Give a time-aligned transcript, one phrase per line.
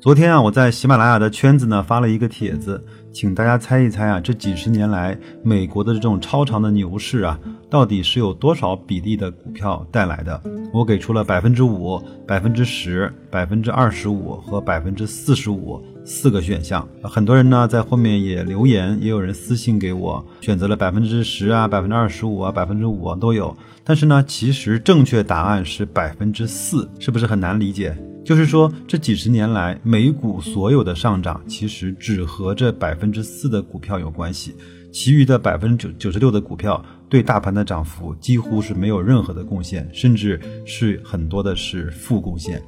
[0.00, 2.80] 昨天啊，我在喜马拉雅的圈子呢发了一个帖子，
[3.12, 7.36] 请大家猜一猜啊，这几十年来美国的这种超长的牛市啊，
[7.68, 10.40] 到底是有多少比例的股票带来的？
[10.72, 16.86] 我给出了百分之五、百分之十、百分之二十五和百分之四十五四个选项。
[17.02, 23.54] 很多人呢在后面也留言，也有人私信给我，选择了百分之十啊、百分之二十五啊、百分之五啊都有。
[23.82, 27.98] 但是呢，其实正确答案是百分之四，是不是很难理解？
[28.28, 34.54] 就是说，这几十年来，美股所有的上涨，其实只和这百分之四的股票有关系，
[34.92, 42.62] 其余的百分之九九十六的股票对大盘的涨幅几乎是没有任何的贡献，甚至是很多的是负贡献。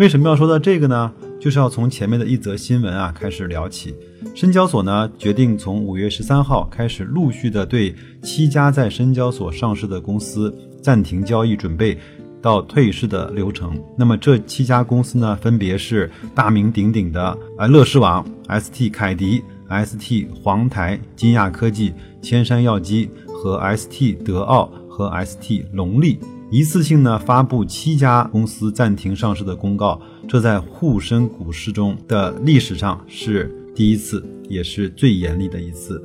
[0.00, 1.12] 为什么要说到这个呢？
[1.38, 3.94] 就是要从前面的一则新闻啊开始聊起。
[4.34, 11.96] 深交所呢决定从五月十三号开始，陆续的对七家在深交所上市的公司暂停交易，准备。
[12.46, 36.00] 到退市的流程，那么这七家公司呢，分别是大名鼎鼎的呃乐视网、ST 凯迪、ST 黄台、金亚科技、千山药机和 ST 德奥和 ST 龙力，一次性呢发布七家公司暂停上市的公告，这在沪深股市中的历史上是第一次，也是最严厉的一次。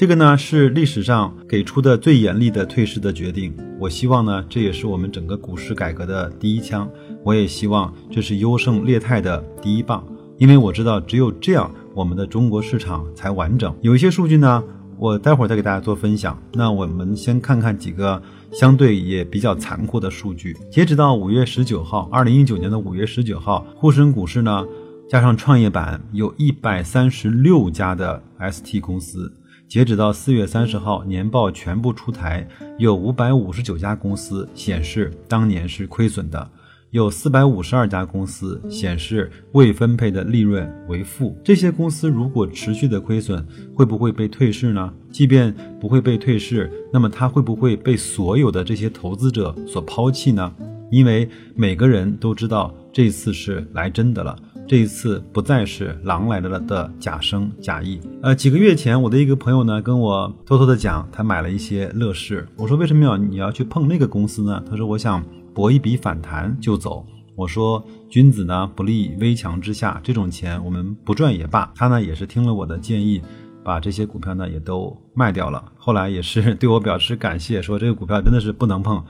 [0.00, 3.54] 这个呢是历史上给出的最严厉的退市的决定。
[3.78, 6.90] 我希望呢，这也是我们整个股市改革的第一枪。
[7.22, 10.02] 我也希望这是优胜劣汰的第一棒，
[10.38, 13.76] 因为我知道只有这样，我们的中国市场才完整。
[13.82, 14.64] 有一些数据呢，
[14.96, 16.42] 我待会儿再给大家做分享。
[16.54, 20.56] 那我们先看看几个相对也比较残酷的数据。
[20.70, 24.66] 截止到五月十九号，二零一九年的五月十九号，沪深股市呢，
[25.10, 29.30] 加上创业板，有一百三十六家的 ST 公司。
[29.70, 32.44] 截止到四月三十号，年报全部出台，
[32.76, 36.50] 有五百五十九家公司显示当年是亏损的，
[36.90, 41.38] 有四百五十二家公司显示未分配的利润为负。
[41.44, 44.92] 这些公司如果持续的亏损，会不会被退市呢？
[45.12, 50.52] 即便不会被退市，那么它会不会被所有的这些投资者所抛弃呢？
[50.90, 54.36] 因为每个人都知道这次是来真的了。
[54.70, 58.00] 这一次不再是狼来了的假声假意。
[58.22, 62.46] 呃，几个月前，我的一个朋友呢跟我偷偷的讲，他买了一些乐视。
[62.56, 64.62] 我说为什么要你要去碰那个公司呢？
[64.70, 67.04] 他说我想搏一笔反弹就走。
[67.34, 71.72] 我说君子呢不立危墙之下，这种钱我们不赚也罢。
[71.74, 73.20] 他呢也是听了我的建议，
[73.64, 75.64] 把这些股票呢也都卖掉了。
[75.76, 79.04] 后来也是 对我表示感谢，说这个股票真的是不能碰。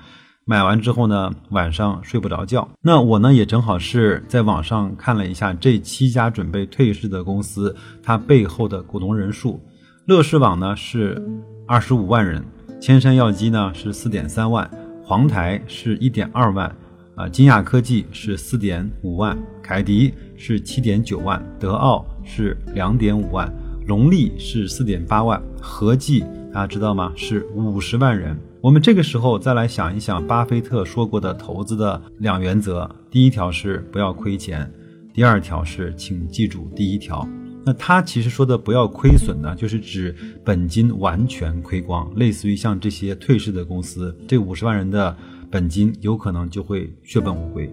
[0.46, 2.68] 买完之后呢，晚上睡不着觉。
[2.82, 9.60] 那我呢，也正好是在网上看了一下这七家准备退市的公司，它背后的股东人数。
[10.06, 11.22] 乐视网呢是
[11.68, 12.42] 二十五万人，
[12.80, 14.68] 千山药机呢是四点三万，
[15.04, 16.74] 黄台是一点二万，
[17.14, 23.52] 啊，金亚科技是四点五万，凯迪是七点九万，德奥是两点五万，
[23.86, 27.12] 龙力是四点八万，合计大家知道吗？
[27.14, 28.36] 是五十万人。
[28.62, 34.70] 我们这个时候再来想一想，巴菲特说过的投资的两原则：第一条是不要亏钱，
[35.14, 37.26] 第二条是请记住第一条。
[37.64, 45.16] 那他其实说的不要亏损呢，就是指本金完全亏光，类似于像这些退市的公司，这五十万人的
[45.50, 47.72] 本金有可能就会血本无归。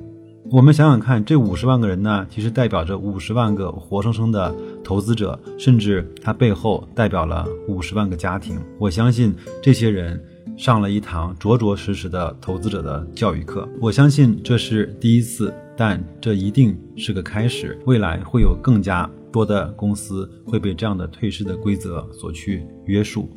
[0.49, 4.55] 我们想想看，这五十万个人呢，其实代表着五十万个活生生的
[4.85, 8.57] 投资者，甚至他背后代表了五十万个家庭。
[8.79, 10.17] 我相信这些人。
[10.55, 17.77] 上了一堂着着实实的投资者的教育课，我相信这是第一次，但这一定是个开始。
[17.85, 23.29] 未来会有更加多的公司会被这样的退市的规则所去约束。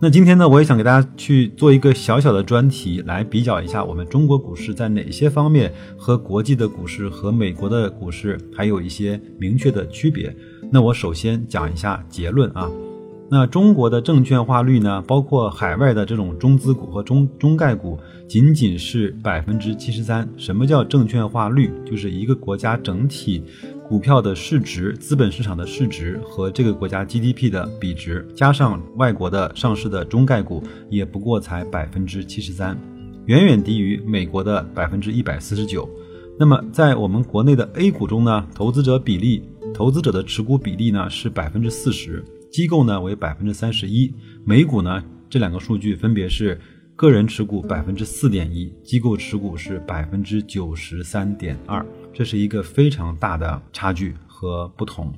[0.00, 10.34] 那今天呢，我也想给大家去做一个小小的专题，来比较一下我们中国股市在哪些方面和国际的股市和美国的股市还有一些明确的区别。
[10.72, 12.68] 那我首先讲一下结论啊。
[13.34, 15.02] 那中国的证券化率呢？
[15.06, 17.98] 包括海外的这种中资股和中中概股，
[18.28, 20.28] 仅仅是百分之七十三。
[20.36, 21.72] 什么叫证券化率？
[21.82, 23.42] 就是一个国家整体
[23.88, 32.78] 股票的市值、资本市场的市值和这个国家 GDP 的比值，加上外国的上市的中概股，也不过才百分之七十三，
[33.24, 35.88] 远远低于美国的百分之一百四十九。
[36.38, 39.42] 那么在我们国内的 A 股中呢，投资者比例、
[39.72, 42.22] 投资者的持股比例呢是百分之四十。
[42.52, 44.14] 机构呢为百分之三十一，
[44.44, 46.60] 美股呢这两个数据分别是
[46.94, 55.10] 个人持股百分之四点一，机构持股是百分之九十三点二，这是一个非常大的差距和不同。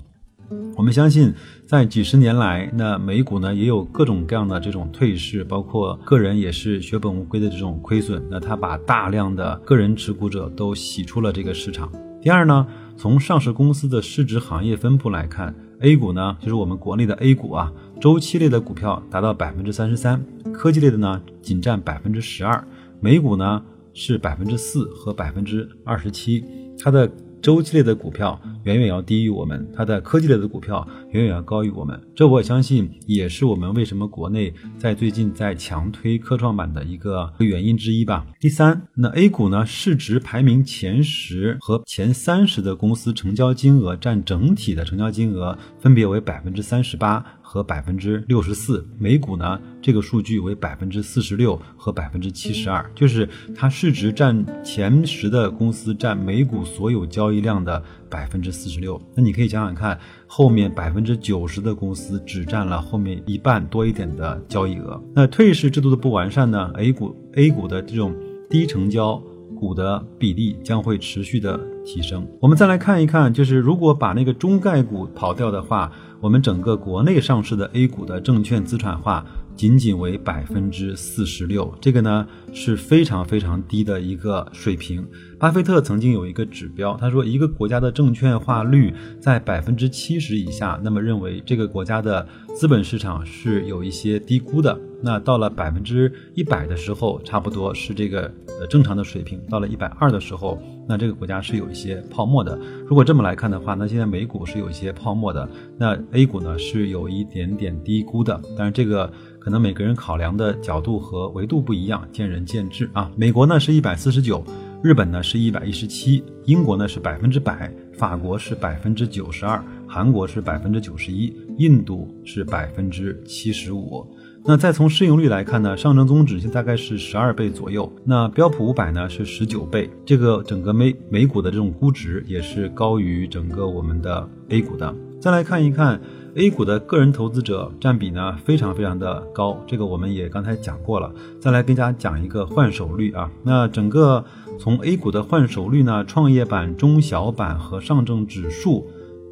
[0.77, 1.35] 我们相信，
[1.67, 8.25] 在几十年来，那美股呢也有各种各样的这种退市，包括个人也是血本无归的这种亏损。
[8.31, 11.91] 那他把大量的个人持股者都洗出了这个市场。
[12.23, 12.65] 第二呢，
[12.97, 15.53] 从上市公司的市值行业分布来看
[15.85, 22.67] ，A 股呢就是我们国内的 A 股啊，周期类的股票达到百分之三十三，科技类的呢仅占百分之十二，
[23.01, 26.45] 美股呢是百分之四和百分之二十七，
[26.79, 27.11] 它的。
[27.45, 31.99] 周期类的股票远远要低于我们，它的科技类的股票远远要高于我们。
[32.15, 38.27] 这我相信也是我们为什么国内在最近在强推科创板的一个原因之一吧。
[38.41, 47.25] 第三，那 A 股呢，市值排名前十和前三十的公司成交金额占整体的成交金额分别为百分之三十八。
[47.47, 59.01] 和百分之六十四，美股呢这个数据为百分之四十六和百分之七十二，就是它市值占前十的公司占美股所有交易量的百分之四十六。
[59.15, 65.01] 那你可以想想看，后面百分之九十的公司只占了后面一半多一点的交易额。
[65.15, 68.17] 那退市制度的不完善呢？A 股 A 股的这种
[68.49, 69.23] 低成交。
[69.55, 72.27] 股的比例将会持续的提升。
[72.41, 75.91] 我们再来看一看，就是如果把那个中概股跑掉的话，
[76.21, 79.25] 我们整个国内上市的 A 股的证券资产化
[79.57, 85.07] 仅仅为百分之四十六，这个呢是非常非常低的一个水平。
[85.39, 94.79] 巴菲特曾经有一个指标，他说一个国家的证券化率在百分之七十以下，那么认为这个国家的资本市场是有一些低估的。
[95.03, 98.23] 那到了百分之一百的时候，差不多是这个
[98.59, 99.39] 呃正常的水平。
[99.51, 100.59] 到了一百二的时候，
[100.89, 102.59] 那这个国家是有一些泡沫的。
[102.87, 105.47] 如果这么来看的话，那现在美股是有一些泡沫的，
[105.77, 108.41] 那 A 股呢是有一点点低估的。
[108.57, 109.13] 但是这个
[109.45, 113.11] 可能每个人考量的角度和维度不一样，见仁见智啊。
[113.15, 114.43] 美国呢是一百四十九，
[114.83, 124.07] 日本呢是一百一十七，英国呢是百分之百，法国是百分之九十二，韩国是百分之九十一，印度是百分之七十五。
[124.47, 134.95] 那再从市盈率来看呢，上证综指现在大概是十二倍左右，那标普五百呢是十九倍，这个整个美美股的这种估值也是高于整个我们的 A 股的。
[135.21, 136.01] 再来看一看
[136.37, 141.13] A 股的个人投资者占比呢，非常非常的高，这个我们也刚才讲过了。
[141.41, 144.25] 再来跟大家讲一个换手率啊，那整个
[144.59, 148.85] 从 A 股的换手率呢，创业板、中小板和上证指数。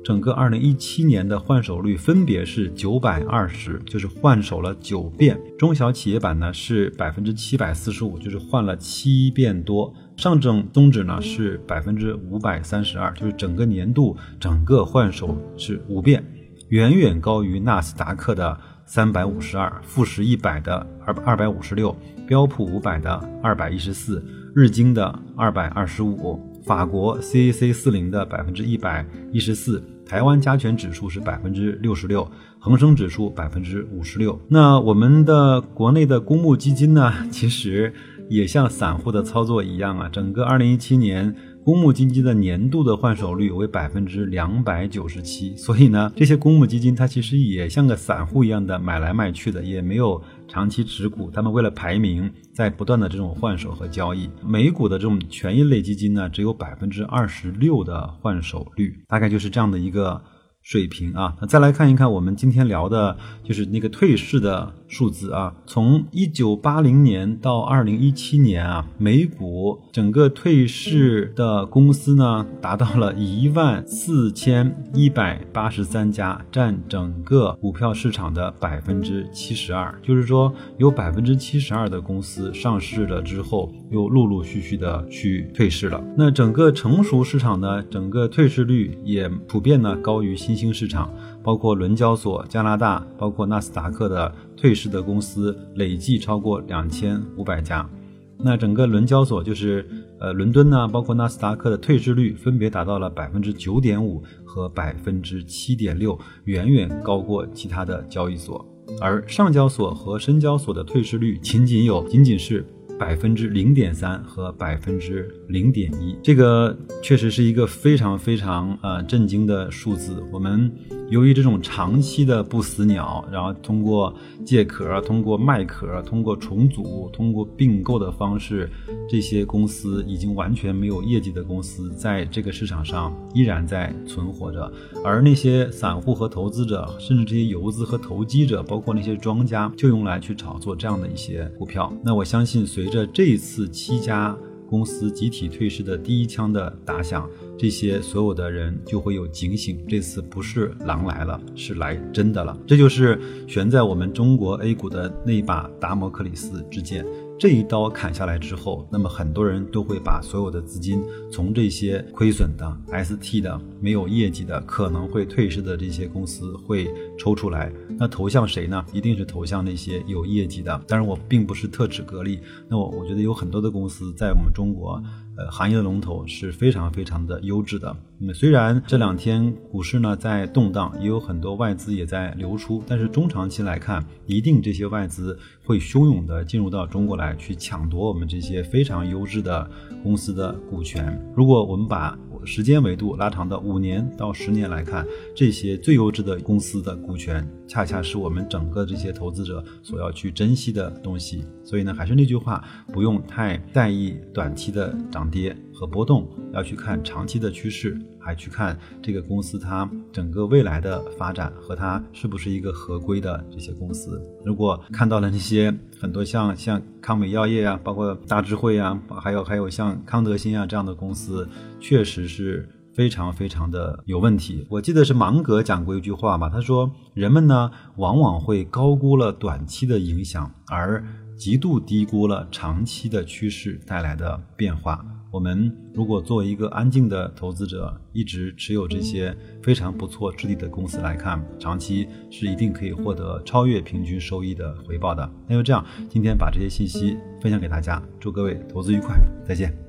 [0.04, 16.24] 整个二零一七年的换手率分别是九百二十，就是换手了九遍；中小企业板呢是百分之七百四十五，就是换了七遍多；上证综指呢是百分之五百三十二，就是整个年度整个换手是五遍，
[16.72, 21.94] 远远高于纳斯达克的三百五十二、富时一百的二二百五十六、
[22.26, 24.24] 标普五百的二百一十四、
[24.54, 26.40] 日经的二百二十五。
[26.64, 32.26] 法国 CAC 四零的百分之一百一十四，台湾加权指数是百分之六十六，
[32.58, 34.40] 恒生指数百分之五十六。
[34.48, 37.92] 那我们的国内的公募基金呢，其实
[38.30, 41.36] 也像散户的操作一样啊，整个二零一七年。
[41.64, 54.28] 公募基金的年度的换手率为百分之两百九十七，所以呢，这些公募基金它其实也像个散户一样的买来卖去的，也没有长期持股，他们为了排名在不断的这种换手和交易。
[54.44, 60.20] 美股的这种权益类基金呢，只有百分之二十六的换手率，大概就是这样的一个。
[60.62, 65.52] 水平啊，那再来看一看我们今天聊的，就是那个退市的数字啊。
[65.66, 79.92] 从一九八零年到二零一七年啊，美股整个退市的公司呢，达到了一万四千一百八十三家，占整个股票市场的百分之七十二。
[80.00, 86.02] 就是说，有百分之七十二的公司上市了之后，又陆陆续续的去退市了。
[86.16, 90.51] 那整个成熟市场呢，整个退市率也普遍呢高于新。
[90.52, 91.10] 新兴市场
[91.42, 97.88] 包括伦交所、加拿大，包括纳斯达克的退市的公司累计超过两千五百家。
[98.36, 99.86] 那整个伦交所就是
[100.20, 108.62] 呃伦敦呢，包括纳斯达克的退市率分别达到了百分之九点五和百分之七点六，远远高过其他的交易所。
[109.00, 112.66] 而上交所和深交所的退市率仅仅有仅仅是。
[112.98, 120.22] 百分之零点三和百分之零点一，这个确实是一个非常非常呃震惊的数字。
[120.32, 120.70] 我们
[121.10, 128.68] 由于这种长期的不死鸟，然后通过借壳、通过卖壳、通过重组、通过并购的方式，
[129.08, 134.72] 这些公司已经完全没有业绩的公司，在这个市场上依然在存活着。
[135.04, 141.92] 而那些散户和投资者，甚至这些游资和投机者，包括那些庄家，就用来去炒作这样的一些股票。
[142.02, 144.34] 那我相信，随着这一次七家
[144.72, 147.28] 公司集体退市的第一枪的打响。
[147.58, 152.58] 这些所有的人就会有警醒，这次不是狼来了，是来真的了。
[152.66, 157.04] 这就是悬在我们中国 A 股的那把达摩克里斯之剑。
[157.42, 167.72] 这一刀砍下来之后，那么很多人都会把所有的资金从这些亏损的、ST 的、没有业绩的、可能会退市的这些公司会抽出来。
[167.98, 168.84] 那投向谁呢？
[168.92, 170.80] 一定是投向那些有业绩的。
[170.86, 172.38] 当然，我并不是特指格力。
[172.68, 175.02] 那我我觉得有很多的公司在我们中国。
[175.36, 177.96] 呃，行业的龙头是非常非常的优质的。
[178.18, 189.68] 那虽然这两天股市呢在动荡，也有很多外资也在流出，但是中长期来看，一定这些外资会汹涌的进入到中国来，去抢夺我们这些非常优质的
[190.02, 191.18] 公司的股权。
[191.34, 201.44] 如果我们把时间维度拉长到五年到十年来看，这些最优质的公司的股权，恰恰是我们整个这些投资者所要去珍惜的东西。
[201.64, 214.20] 所以呢，还是那句话，不用太在意短期的涨跌和波动，要去看长期的趋势，还去看这个公司它整个未来的发展和它是不是一个合规的这些公司。
[214.44, 221.48] 如果看到了那些很多像像康美药业啊，包括大智慧啊，还有还有像康德新啊这样的公司，
[221.80, 224.66] 确实是非常非常的有问题。
[224.70, 231.04] 我记得是芒格讲过一句话嘛，他说人们呢往往会高估了短期的影响，而
[231.36, 235.04] 极度低估了长期的趋势带来的变化。
[235.32, 245.28] 我们如果作为一个安静的投资者，一直持有这些非常不错质地的公司来看，长期是一定可以获得超越平均收益的回报的。
[245.48, 249.81] 那就这样，今天把这些信息分享给大家，祝各位投资愉快，再见。